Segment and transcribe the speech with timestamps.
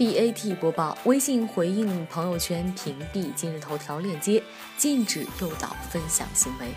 [0.00, 4.42] BAT 播报：微信回应朋友圈屏蔽今日头条链接，
[4.78, 6.68] 禁止诱导分享行为。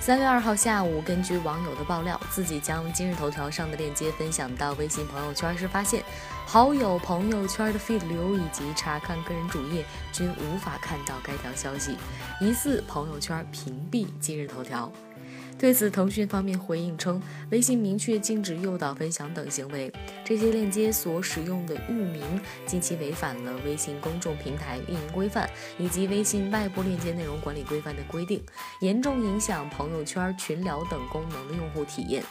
[0.00, 6.02] 三月二号下午，根据网友的爆料，自己将今日头条上的链接分享到微信朋友圈时，发现
[6.46, 11.98] 好友朋友圈的 feed 流以及查看个人主页均无法看到该条消息，
[12.40, 14.90] 疑似朋友圈屏蔽今日头条。
[15.58, 17.20] 对此，腾讯方面回应称，
[17.50, 19.90] 微信明确禁止诱导分享等行为。
[20.22, 22.22] 这些链接所使用的域名
[22.66, 25.48] 近期违反了微信公众平台运营规范
[25.78, 28.42] 以及微信外部链接内容管理规范的规定，
[28.80, 32.22] 严重影响朋友圈、群聊等功能的用户体验。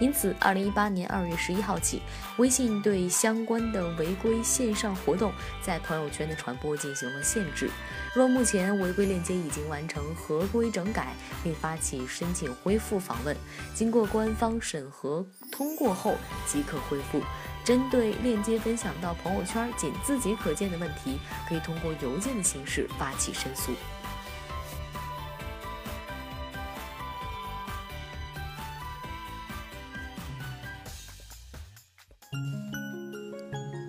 [0.00, 2.02] 因此，二零一八年二月十一号起，
[2.38, 5.32] 微信对相关的违规线上活动
[5.62, 7.70] 在朋友圈的传播进行了限制。
[8.14, 13.36] 若目前违规链接已经完成合规整改，并发起申请恢复访问，
[13.74, 17.20] 经过官方审核通过后即可恢复。
[17.64, 23.72] 针对链接分享到朋友圈仅自己可见的问题，可以通过邮件的形式发起申诉。